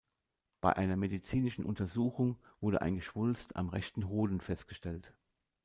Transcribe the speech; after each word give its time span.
Bei 0.61 0.75
einer 0.75 0.95
medizinischen 0.95 1.63
Untersuchung 1.63 2.39
wurde 2.59 2.81
ein 2.81 2.95
Geschwulst 2.95 3.55
am 3.55 3.69
rechten 3.69 4.09
Hoden 4.09 4.41
festgestellt. 4.41 5.13